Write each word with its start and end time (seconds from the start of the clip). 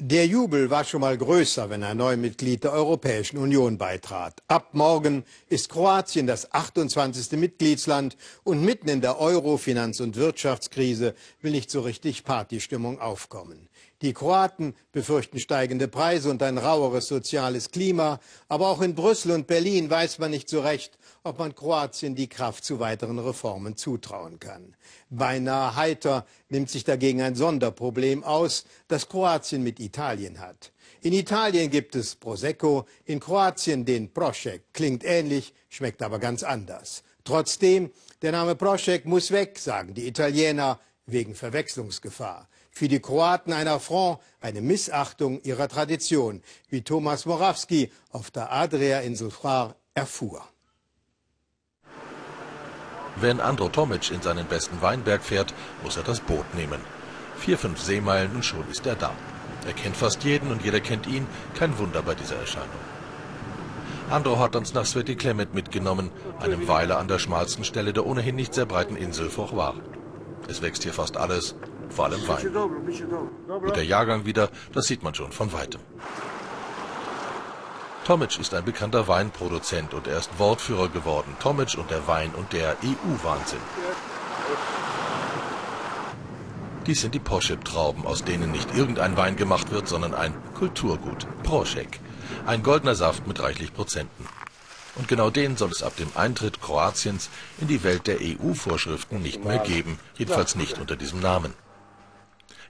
Der 0.00 0.28
Jubel 0.28 0.70
war 0.70 0.84
schon 0.84 1.00
mal 1.00 1.18
größer, 1.18 1.70
wenn 1.70 1.82
ein 1.82 1.96
neues 1.96 2.20
Mitglied 2.20 2.62
der 2.62 2.72
Europäischen 2.72 3.36
Union 3.36 3.78
beitrat. 3.78 4.44
Ab 4.46 4.68
morgen 4.70 5.24
ist 5.48 5.70
Kroatien 5.70 6.28
das 6.28 6.52
28. 6.52 7.32
Mitgliedsland 7.32 8.16
und 8.44 8.62
mitten 8.64 8.88
in 8.88 9.00
der 9.00 9.18
Euro-, 9.18 9.56
Finanz- 9.56 9.98
und 9.98 10.14
Wirtschaftskrise 10.14 11.16
will 11.42 11.50
nicht 11.50 11.72
so 11.72 11.80
richtig 11.80 12.22
Partystimmung 12.22 13.00
aufkommen. 13.00 13.68
Die 14.00 14.12
Kroaten 14.12 14.74
befürchten 14.92 15.40
steigende 15.40 15.88
Preise 15.88 16.30
und 16.30 16.40
ein 16.44 16.56
raueres 16.56 17.08
soziales 17.08 17.72
Klima. 17.72 18.20
Aber 18.46 18.68
auch 18.68 18.80
in 18.80 18.94
Brüssel 18.94 19.32
und 19.32 19.48
Berlin 19.48 19.90
weiß 19.90 20.20
man 20.20 20.30
nicht 20.30 20.48
so 20.48 20.60
recht, 20.60 20.98
ob 21.24 21.40
man 21.40 21.54
Kroatien 21.54 22.14
die 22.14 22.28
Kraft 22.28 22.64
zu 22.64 22.78
weiteren 22.78 23.18
Reformen 23.18 23.76
zutrauen 23.76 24.38
kann. 24.38 24.76
Beinahe 25.10 25.74
heiter 25.74 26.26
nimmt 26.48 26.70
sich 26.70 26.84
dagegen 26.84 27.22
ein 27.22 27.34
Sonderproblem 27.34 28.22
aus, 28.22 28.64
das 28.86 29.08
Kroatien 29.08 29.64
mit 29.64 29.80
Italien 29.80 30.38
hat. 30.38 30.72
In 31.00 31.12
Italien 31.12 31.68
gibt 31.68 31.96
es 31.96 32.14
Prosecco, 32.14 32.86
in 33.04 33.18
Kroatien 33.18 33.84
den 33.84 34.12
Prosek. 34.12 34.62
Klingt 34.72 35.02
ähnlich, 35.04 35.54
schmeckt 35.68 36.02
aber 36.02 36.20
ganz 36.20 36.44
anders. 36.44 37.02
Trotzdem, 37.24 37.90
der 38.22 38.30
Name 38.30 38.54
Prosek 38.54 39.06
muss 39.06 39.32
weg, 39.32 39.58
sagen 39.58 39.94
die 39.94 40.06
Italiener, 40.06 40.78
wegen 41.06 41.34
Verwechslungsgefahr. 41.34 42.48
Für 42.78 42.86
die 42.86 43.00
Kroaten 43.00 43.52
ein 43.52 43.66
Affront, 43.66 44.20
eine 44.40 44.60
Missachtung 44.60 45.40
ihrer 45.42 45.66
Tradition, 45.66 46.44
wie 46.68 46.82
Thomas 46.82 47.26
Morawski 47.26 47.90
auf 48.12 48.30
der 48.30 48.52
Adria-Insel 48.52 49.32
Hvar 49.32 49.74
erfuhr. 49.94 50.44
Wenn 53.16 53.40
Andro 53.40 53.68
Tomic 53.68 54.12
in 54.12 54.22
seinen 54.22 54.46
besten 54.46 54.80
Weinberg 54.80 55.24
fährt, 55.24 55.52
muss 55.82 55.96
er 55.96 56.04
das 56.04 56.20
Boot 56.20 56.54
nehmen. 56.54 56.80
Vier, 57.36 57.58
fünf 57.58 57.80
Seemeilen 57.80 58.36
und 58.36 58.44
schon 58.44 58.70
ist 58.70 58.86
er 58.86 58.94
da. 58.94 59.12
Er 59.66 59.72
kennt 59.72 59.96
fast 59.96 60.22
jeden 60.22 60.52
und 60.52 60.62
jeder 60.62 60.78
kennt 60.78 61.08
ihn. 61.08 61.26
Kein 61.54 61.76
Wunder 61.80 62.02
bei 62.02 62.14
dieser 62.14 62.36
Erscheinung. 62.36 62.68
Andro 64.08 64.38
hat 64.38 64.54
uns 64.54 64.72
nach 64.72 64.86
Sveti 64.86 65.16
Klemet 65.16 65.52
mitgenommen, 65.52 66.12
einem 66.38 66.68
Weiler 66.68 67.00
an 67.00 67.08
der 67.08 67.18
schmalsten 67.18 67.64
Stelle 67.64 67.92
der 67.92 68.06
ohnehin 68.06 68.36
nicht 68.36 68.54
sehr 68.54 68.66
breiten 68.66 68.94
Insel 68.94 69.30
Fochwar. 69.30 69.74
Es 70.46 70.62
wächst 70.62 70.84
hier 70.84 70.94
fast 70.94 71.16
alles, 71.16 71.56
vor 71.90 72.06
allem 72.06 72.26
Wein. 72.28 72.46
Und 73.48 73.76
der 73.76 73.84
Jahrgang 73.84 74.24
wieder, 74.24 74.48
das 74.72 74.86
sieht 74.86 75.02
man 75.02 75.14
schon 75.14 75.32
von 75.32 75.52
weitem. 75.52 75.80
Tomic 78.04 78.38
ist 78.40 78.54
ein 78.54 78.64
bekannter 78.64 79.06
Weinproduzent 79.06 79.92
und 79.92 80.06
er 80.06 80.18
ist 80.18 80.38
Wortführer 80.38 80.88
geworden. 80.88 81.36
Tomic 81.40 81.76
und 81.76 81.90
der 81.90 82.06
Wein 82.06 82.30
und 82.34 82.52
der 82.54 82.76
EU-Wahnsinn. 82.82 83.60
Dies 86.86 87.02
sind 87.02 87.14
die 87.14 87.18
Poschip-Trauben, 87.18 88.06
aus 88.06 88.24
denen 88.24 88.50
nicht 88.50 88.74
irgendein 88.74 89.18
Wein 89.18 89.36
gemacht 89.36 89.70
wird, 89.70 89.88
sondern 89.88 90.14
ein 90.14 90.32
Kulturgut, 90.54 91.26
Prošek. 91.42 92.00
Ein 92.46 92.62
goldener 92.62 92.94
Saft 92.94 93.26
mit 93.26 93.42
reichlich 93.42 93.74
Prozenten. 93.74 94.26
Und 94.94 95.06
genau 95.06 95.28
den 95.28 95.58
soll 95.58 95.70
es 95.70 95.82
ab 95.82 95.94
dem 95.96 96.08
Eintritt 96.14 96.62
Kroatiens 96.62 97.28
in 97.58 97.68
die 97.68 97.84
Welt 97.84 98.06
der 98.06 98.20
EU-Vorschriften 98.22 99.20
nicht 99.20 99.44
mehr 99.44 99.58
geben, 99.58 99.98
jedenfalls 100.16 100.54
nicht 100.54 100.78
unter 100.78 100.96
diesem 100.96 101.20
Namen. 101.20 101.52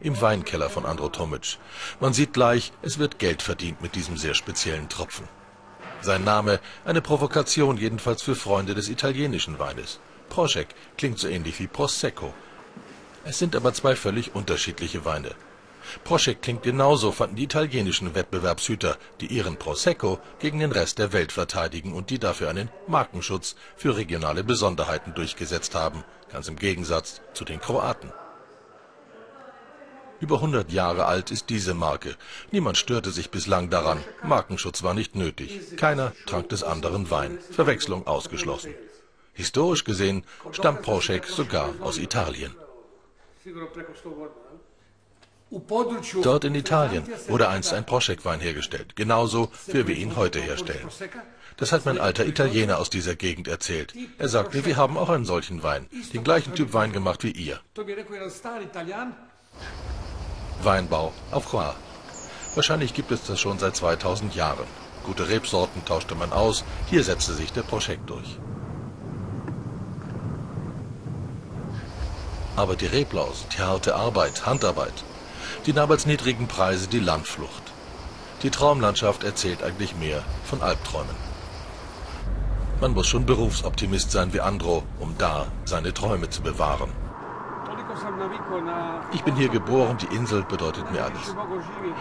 Im 0.00 0.20
Weinkeller 0.20 0.70
von 0.70 0.86
Andro 0.86 1.08
Tomic. 1.08 1.58
Man 2.00 2.12
sieht 2.12 2.32
gleich, 2.32 2.72
es 2.82 2.98
wird 2.98 3.18
Geld 3.18 3.42
verdient 3.42 3.82
mit 3.82 3.94
diesem 3.94 4.16
sehr 4.16 4.34
speziellen 4.34 4.88
Tropfen. 4.88 5.28
Sein 6.00 6.24
Name, 6.24 6.60
eine 6.84 7.02
Provokation 7.02 7.76
jedenfalls 7.76 8.22
für 8.22 8.36
Freunde 8.36 8.74
des 8.74 8.88
italienischen 8.88 9.58
Weines. 9.58 9.98
Prošek 10.30 10.68
klingt 10.96 11.18
so 11.18 11.26
ähnlich 11.26 11.58
wie 11.58 11.66
Prosecco, 11.66 12.32
es 13.24 13.38
sind 13.38 13.54
aber 13.56 13.74
zwei 13.74 13.94
völlig 13.94 14.34
unterschiedliche 14.34 15.04
Weine. 15.04 15.30
Prošek 16.04 16.40
klingt 16.40 16.62
genauso, 16.62 17.12
fanden 17.12 17.36
die 17.36 17.44
italienischen 17.44 18.14
Wettbewerbshüter, 18.14 18.96
die 19.20 19.26
ihren 19.26 19.58
Prosecco 19.58 20.18
gegen 20.38 20.60
den 20.60 20.72
Rest 20.72 20.98
der 20.98 21.12
Welt 21.12 21.32
verteidigen 21.32 21.92
und 21.92 22.08
die 22.08 22.18
dafür 22.18 22.48
einen 22.48 22.70
Markenschutz 22.86 23.54
für 23.76 23.96
regionale 23.96 24.44
Besonderheiten 24.44 25.12
durchgesetzt 25.12 25.74
haben, 25.74 26.04
ganz 26.30 26.48
im 26.48 26.56
Gegensatz 26.56 27.20
zu 27.34 27.44
den 27.44 27.60
Kroaten. 27.60 28.12
Über 30.20 30.36
100 30.36 30.72
Jahre 30.72 31.06
alt 31.06 31.30
ist 31.30 31.48
diese 31.48 31.74
Marke. 31.74 32.16
Niemand 32.50 32.76
störte 32.76 33.10
sich 33.10 33.30
bislang 33.30 33.70
daran. 33.70 34.02
Markenschutz 34.24 34.82
war 34.82 34.94
nicht 34.94 35.14
nötig. 35.14 35.76
Keiner 35.76 36.12
trank 36.26 36.48
des 36.48 36.62
anderen 36.64 37.10
Wein. 37.10 37.38
Verwechslung 37.50 38.06
ausgeschlossen. 38.06 38.74
Historisch 39.32 39.84
gesehen 39.84 40.24
stammt 40.50 40.82
Prošek 40.82 41.26
sogar 41.26 41.74
aus 41.80 41.98
Italien. 41.98 42.54
Dort 46.22 46.44
in 46.44 46.54
Italien 46.54 47.04
wurde 47.28 47.48
einst 47.48 47.72
ein 47.72 47.86
Proschek-Wein 47.86 48.40
hergestellt, 48.40 48.96
genauso 48.96 49.50
wie 49.68 49.86
wir 49.86 49.96
ihn 49.96 50.16
heute 50.16 50.40
herstellen. 50.40 50.88
Das 51.56 51.72
hat 51.72 51.86
mein 51.86 51.98
alter 51.98 52.26
Italiener 52.26 52.78
aus 52.78 52.90
dieser 52.90 53.14
Gegend 53.14 53.48
erzählt. 53.48 53.94
Er 54.18 54.28
sagte, 54.28 54.66
wir 54.66 54.76
haben 54.76 54.98
auch 54.98 55.08
einen 55.08 55.24
solchen 55.24 55.62
Wein, 55.62 55.86
den 56.12 56.22
gleichen 56.22 56.54
Typ 56.54 56.74
Wein 56.74 56.92
gemacht 56.92 57.24
wie 57.24 57.30
ihr. 57.30 57.60
Weinbau 60.62 61.12
auf 61.30 61.48
Qua. 61.50 61.74
Wahrscheinlich 62.54 62.92
gibt 62.94 63.12
es 63.12 63.24
das 63.24 63.38
schon 63.38 63.58
seit 63.58 63.76
2000 63.76 64.34
Jahren. 64.34 64.66
Gute 65.04 65.28
Rebsorten 65.28 65.84
tauschte 65.84 66.14
man 66.14 66.32
aus, 66.32 66.64
hier 66.86 67.04
setzte 67.04 67.34
sich 67.34 67.52
der 67.52 67.62
Proschek 67.62 68.06
durch. 68.06 68.38
Aber 72.56 72.74
die 72.74 72.86
Reblaus, 72.86 73.46
die 73.56 73.62
harte 73.62 73.94
Arbeit, 73.94 74.44
Handarbeit, 74.44 75.04
die 75.66 75.72
damals 75.72 76.06
niedrigen 76.06 76.48
Preise, 76.48 76.88
die 76.88 76.98
Landflucht. 76.98 77.62
Die 78.42 78.50
Traumlandschaft 78.50 79.22
erzählt 79.22 79.62
eigentlich 79.62 79.94
mehr 79.96 80.22
von 80.44 80.60
Albträumen. 80.60 81.14
Man 82.80 82.94
muss 82.94 83.06
schon 83.06 83.26
Berufsoptimist 83.26 84.10
sein 84.10 84.32
wie 84.32 84.40
Andro, 84.40 84.82
um 84.98 85.16
da 85.18 85.46
seine 85.64 85.94
Träume 85.94 86.30
zu 86.30 86.42
bewahren. 86.42 86.92
Ich 89.12 89.24
bin 89.24 89.36
hier 89.36 89.48
geboren, 89.48 89.96
die 89.98 90.14
Insel 90.14 90.42
bedeutet 90.42 90.90
mir 90.90 91.04
alles. 91.04 91.34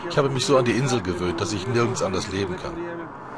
Ich 0.10 0.18
habe 0.18 0.30
mich 0.30 0.46
so 0.46 0.58
an 0.58 0.66
die 0.66 0.72
Insel 0.72 1.02
gewöhnt, 1.02 1.40
dass 1.42 1.54
ich 1.54 1.68
nirgends 1.68 2.02
anders 2.02 2.32
leben 2.32 2.56
kann. 2.56 2.74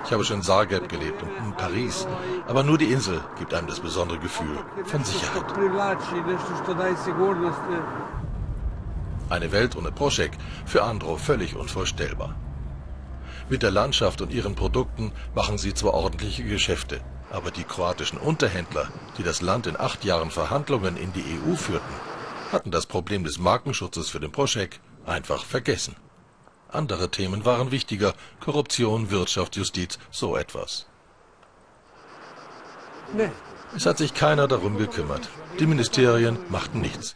Ich 0.06 0.14
habe 0.14 0.24
schon 0.24 0.38
in 0.38 0.44
Zagreb 0.44 0.90
gelebt 0.90 1.22
und 1.22 1.30
in 1.30 1.54
Paris, 1.54 2.08
aber 2.48 2.64
nur 2.64 2.78
die 2.78 2.92
Insel 2.92 3.22
gibt 3.38 3.54
einem 3.54 3.68
das 3.68 3.80
besondere 3.80 4.20
Gefühl 4.20 4.58
von 4.86 5.04
Sicherheit. 5.04 5.44
Eine 9.30 9.52
Welt 9.52 9.76
ohne 9.76 9.92
Proschek, 9.92 10.32
für 10.66 10.84
Andro 10.84 11.18
völlig 11.18 11.56
unvorstellbar. 11.56 12.34
Mit 13.50 13.62
der 13.62 13.72
Landschaft 13.72 14.22
und 14.22 14.32
ihren 14.32 14.56
Produkten 14.56 15.12
machen 15.36 15.58
sie 15.58 15.74
zwar 15.74 15.94
ordentliche 15.94 16.44
Geschäfte, 16.44 17.02
aber 17.32 17.52
die 17.52 17.64
kroatischen 17.64 18.18
Unterhändler, 18.18 18.88
die 19.18 19.24
das 19.24 19.42
Land 19.42 19.68
in 19.68 19.80
acht 19.80 20.04
Jahren 20.04 20.32
Verhandlungen 20.32 20.98
in 20.98 21.14
die 21.14 21.24
EU 21.24 21.56
führten, 21.56 22.09
hatten 22.52 22.72
das 22.72 22.86
Problem 22.86 23.24
des 23.24 23.40
Markenschutzes 23.40 24.10
für 24.10 24.20
den 24.20 24.32
Proschek 24.32 24.80
einfach 25.06 25.46
vergessen. 25.46 25.96
Andere 26.72 27.10
Themen 27.10 27.46
waren 27.46 27.72
wichtiger, 27.72 28.14
Korruption, 28.40 29.10
Wirtschaft, 29.10 29.56
Justiz, 29.56 29.98
so 30.12 30.38
etwas. 30.38 30.88
Es 33.76 33.86
hat 33.86 33.98
sich 33.98 34.14
keiner 34.14 34.48
darum 34.48 34.78
gekümmert. 34.78 35.30
Die 35.60 35.66
Ministerien 35.66 36.38
machten 36.50 36.82
nichts. 36.82 37.16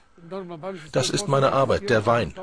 Das 0.92 1.10
ist 1.10 1.28
meine 1.28 1.54
Arbeit, 1.54 1.90
der 1.90 2.06
Wein. 2.06 2.34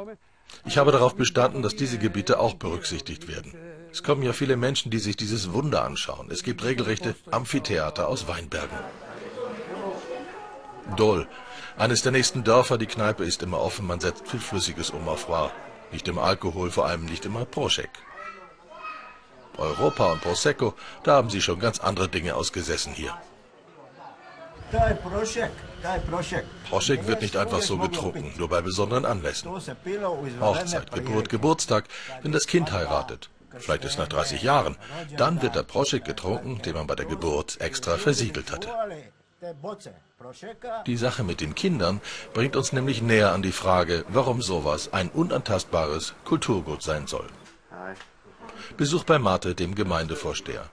Ich 0.65 0.79
habe 0.79 0.93
darauf 0.93 1.17
bestanden, 1.17 1.63
dass 1.63 1.77
diese 1.77 1.99
Gebiete 1.99 2.39
auch 2.39 2.55
berücksichtigt 2.55 3.29
werden. 3.29 3.55
Es 3.93 4.03
kommen 4.03 4.23
ja 4.23 4.33
viele 4.33 4.57
Menschen, 4.57 4.91
die 4.91 4.99
sich 4.99 5.17
dieses 5.17 5.53
Wunder 5.53 5.85
anschauen. 5.85 6.31
Es 6.31 6.43
gibt 6.43 6.65
regelrechte 6.65 7.17
Amphitheater 7.31 8.09
aus 8.09 8.29
Weinbergen. 8.29 8.79
Dol, 10.97 11.27
eines 11.81 12.03
der 12.03 12.13
nächsten 12.13 12.45
Dörfer, 12.45 12.77
die 12.77 12.87
Kneipe 12.87 13.25
ist 13.25 13.43
immer 13.43 13.59
offen, 13.59 13.87
man 13.87 14.01
setzt 14.01 14.29
viel 14.29 14.39
Flüssiges 14.39 14.91
um 14.91 15.09
auf 15.09 15.29
War. 15.31 15.51
Nicht 15.91 16.07
immer 16.09 16.23
Alkohol, 16.23 16.71
vor 16.71 16.87
allem 16.87 17.07
nicht 17.07 17.25
immer 17.25 17.47
Proschek. 17.47 17.91
Europa 19.57 20.13
und 20.13 20.21
Prosecco, 20.21 20.75
da 21.05 21.15
haben 21.15 21.31
sie 21.31 21.41
schon 21.41 21.59
ganz 21.59 21.81
andere 21.81 22.09
Dinge 22.09 22.35
ausgesessen 22.35 22.93
hier. 22.93 23.17
Proschek 26.69 27.07
wird 27.07 27.23
nicht 27.23 27.37
einfach 27.37 27.63
so 27.63 27.79
getrunken, 27.79 28.33
nur 28.37 28.49
bei 28.49 28.61
besonderen 28.61 29.07
Anlässen. 29.07 29.51
Hochzeit, 29.51 30.93
Geburt, 30.93 31.29
Geburtstag, 31.29 31.85
wenn 32.23 32.31
das 32.31 32.47
Kind 32.47 32.71
heiratet. 32.73 33.31
Vielleicht 33.59 33.85
ist 33.85 33.99
nach 33.99 34.07
30 34.07 34.43
Jahren. 34.43 34.77
Dann 35.17 35.43
wird 35.43 35.57
der 35.57 35.65
Proschek 35.65 36.05
getrunken, 36.05 36.63
den 36.63 36.75
man 36.75 36.87
bei 36.87 36.95
der 36.95 37.07
Geburt 37.07 37.61
extra 37.61 37.97
versiegelt 37.97 38.53
hatte. 38.53 38.69
Die 40.87 40.97
Sache 40.97 41.25
mit 41.25 41.41
den 41.41 41.55
Kindern 41.55 42.01
bringt 42.35 42.57
uns 42.57 42.73
nämlich 42.73 43.01
näher 43.01 43.33
an 43.33 43.43
die 43.43 43.53
Frage, 43.53 44.05
warum 44.09 44.43
sowas 44.43 44.93
ein 44.93 45.09
unantastbares 45.09 46.15
Kulturgut 46.25 46.83
sein 46.83 47.07
soll. 47.07 47.27
Besuch 48.77 49.05
bei 49.05 49.19
Mate, 49.19 49.55
dem 49.55 49.75
Gemeindevorsteher. 49.75 50.69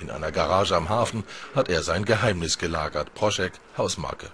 In 0.00 0.10
einer 0.10 0.32
Garage 0.32 0.74
am 0.74 0.88
Hafen 0.88 1.24
hat 1.54 1.68
er 1.68 1.82
sein 1.82 2.04
Geheimnis 2.04 2.58
gelagert, 2.58 3.14
Proschek, 3.14 3.52
Hausmarke. 3.76 4.26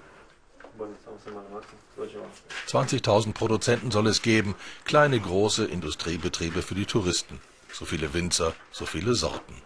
20.000 2.69 3.32
Produzenten 3.32 3.90
soll 3.90 4.06
es 4.06 4.22
geben, 4.22 4.55
kleine, 4.84 5.20
große 5.20 5.64
Industriebetriebe 5.67 6.62
für 6.62 6.75
die 6.75 6.87
Touristen. 6.87 7.40
So 7.72 7.84
viele 7.84 8.14
Winzer, 8.14 8.55
so 8.70 8.87
viele 8.87 9.14
Sorten. 9.14 9.62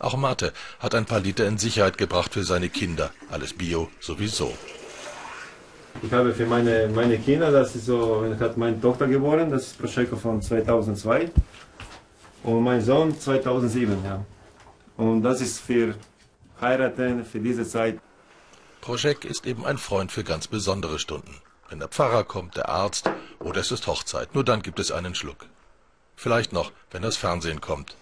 Auch 0.00 0.16
Mate 0.16 0.54
hat 0.78 0.94
ein 0.94 1.04
paar 1.04 1.20
Liter 1.20 1.46
in 1.46 1.58
Sicherheit 1.58 1.98
gebracht 1.98 2.32
für 2.32 2.42
seine 2.42 2.70
Kinder. 2.70 3.10
Alles 3.30 3.52
Bio 3.52 3.88
sowieso. 4.00 4.52
Ich 6.02 6.10
habe 6.10 6.32
für 6.32 6.46
meine, 6.46 6.88
meine 6.88 7.18
Kinder, 7.18 7.52
das 7.52 7.76
ist 7.76 7.84
so, 7.84 8.24
hat 8.40 8.56
meine 8.56 8.80
Tochter 8.80 9.06
geboren, 9.06 9.50
das 9.50 9.66
ist 9.66 9.78
Prosecco 9.78 10.16
von 10.16 10.40
2002 10.40 11.30
und 12.44 12.62
mein 12.62 12.80
Sohn 12.80 13.18
2007, 13.20 14.02
ja. 14.04 14.24
Und 14.96 15.22
das 15.22 15.42
ist 15.42 15.60
für 15.60 15.94
heiraten, 16.60 17.24
für 17.24 17.40
diese 17.40 17.68
Zeit. 17.68 17.98
Proschek 18.80 19.26
ist 19.26 19.46
eben 19.46 19.66
ein 19.66 19.76
Freund 19.76 20.10
für 20.12 20.24
ganz 20.24 20.46
besondere 20.46 20.98
Stunden. 20.98 21.34
Wenn 21.68 21.78
der 21.78 21.88
Pfarrer 21.88 22.24
kommt, 22.24 22.56
der 22.56 22.70
Arzt 22.70 23.10
oder 23.38 23.60
es 23.60 23.70
ist 23.70 23.86
Hochzeit, 23.86 24.34
nur 24.34 24.44
dann 24.44 24.62
gibt 24.62 24.80
es 24.80 24.90
einen 24.92 25.14
Schluck. 25.14 25.44
Vielleicht 26.16 26.54
noch, 26.54 26.72
wenn 26.90 27.02
das 27.02 27.18
Fernsehen 27.18 27.60
kommt. 27.60 27.96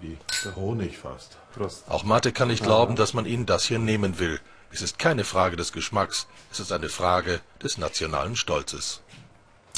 Wie 0.00 0.18
der 0.44 0.56
Honig 0.56 0.98
fast. 0.98 1.36
Prost. 1.54 1.84
Auch 1.88 2.04
Mate 2.04 2.32
kann 2.32 2.48
nicht 2.48 2.62
glauben, 2.62 2.96
dass 2.96 3.14
man 3.14 3.26
ihnen 3.26 3.46
das 3.46 3.64
hier 3.64 3.78
nehmen 3.78 4.18
will. 4.18 4.40
Es 4.70 4.82
ist 4.82 4.98
keine 4.98 5.24
Frage 5.24 5.56
des 5.56 5.72
Geschmacks, 5.72 6.26
es 6.52 6.60
ist 6.60 6.72
eine 6.72 6.88
Frage 6.88 7.40
des 7.62 7.78
nationalen 7.78 8.36
Stolzes. 8.36 9.00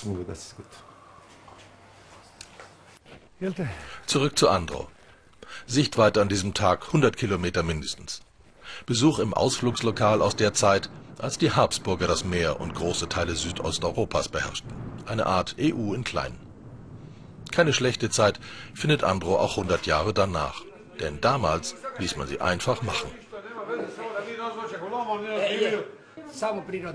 Oh, 0.04 0.16
das 0.26 0.46
ist 0.46 0.56
gut. 0.56 0.66
Zurück 4.06 4.38
zu 4.38 4.48
Andro. 4.48 4.88
Sichtweite 5.66 6.20
an 6.20 6.28
diesem 6.28 6.52
Tag 6.52 6.86
100 6.88 7.16
Kilometer 7.16 7.62
mindestens. 7.62 8.20
Besuch 8.86 9.18
im 9.18 9.32
Ausflugslokal 9.32 10.20
aus 10.22 10.36
der 10.36 10.52
Zeit, 10.52 10.90
als 11.18 11.38
die 11.38 11.52
Habsburger 11.52 12.06
das 12.06 12.24
Meer 12.24 12.60
und 12.60 12.74
große 12.74 13.08
Teile 13.08 13.34
Südosteuropas 13.34 14.28
beherrschten. 14.28 14.72
Eine 15.06 15.26
Art 15.26 15.56
EU 15.58 15.94
in 15.94 16.04
klein. 16.04 16.38
Keine 17.52 17.72
schlechte 17.72 18.10
Zeit 18.10 18.40
findet 18.74 19.04
Andro 19.04 19.38
auch 19.38 19.56
100 19.56 19.86
Jahre 19.86 20.14
danach. 20.14 20.62
Denn 21.00 21.20
damals 21.20 21.74
ließ 21.98 22.16
man 22.16 22.26
sie 22.26 22.40
einfach 22.40 22.82
machen. 22.82 23.10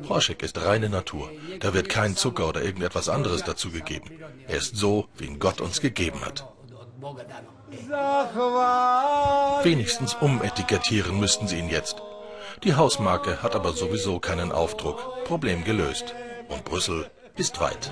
Proschek 0.03 0.43
ist 0.43 0.63
reine 0.63 0.89
Natur. 0.89 1.29
Da 1.59 1.73
wird 1.73 1.89
kein 1.89 2.15
Zucker 2.15 2.47
oder 2.47 2.63
irgendetwas 2.63 3.09
anderes 3.09 3.43
dazugegeben. 3.43 4.11
Er 4.47 4.57
ist 4.57 4.75
so, 4.75 5.07
wie 5.17 5.25
ihn 5.25 5.39
Gott 5.39 5.61
uns 5.61 5.81
gegeben 5.81 6.21
hat. 6.23 6.47
Wenigstens 9.63 10.15
umetikettieren 10.15 11.19
müssten 11.19 11.47
sie 11.47 11.59
ihn 11.59 11.69
jetzt. 11.69 12.01
Die 12.63 12.75
Hausmarke 12.75 13.43
hat 13.43 13.55
aber 13.55 13.73
sowieso 13.73 14.19
keinen 14.19 14.51
Aufdruck. 14.51 15.25
Problem 15.25 15.63
gelöst. 15.63 16.15
Und 16.47 16.63
Brüssel 16.63 17.09
ist 17.35 17.59
weit. 17.59 17.91